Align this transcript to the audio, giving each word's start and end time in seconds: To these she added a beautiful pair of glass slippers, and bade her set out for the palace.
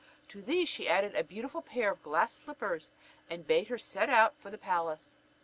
To 0.29 0.41
these 0.41 0.67
she 0.67 0.89
added 0.89 1.13
a 1.15 1.23
beautiful 1.23 1.61
pair 1.61 1.91
of 1.91 2.01
glass 2.01 2.33
slippers, 2.33 2.89
and 3.29 3.45
bade 3.45 3.67
her 3.67 3.77
set 3.77 4.09
out 4.09 4.33
for 4.39 4.49
the 4.49 4.57
palace. 4.57 5.17